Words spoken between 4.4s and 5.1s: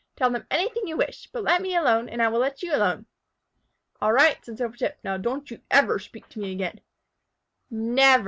said Silvertip.